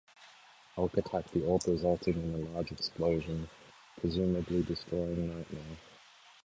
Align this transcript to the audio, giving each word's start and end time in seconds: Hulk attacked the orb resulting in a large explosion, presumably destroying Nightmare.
Hulk 0.75 0.97
attacked 0.97 1.31
the 1.31 1.45
orb 1.45 1.61
resulting 1.67 2.15
in 2.17 2.33
a 2.33 2.49
large 2.55 2.71
explosion, 2.71 3.47
presumably 3.99 4.63
destroying 4.63 5.27
Nightmare. 5.27 5.77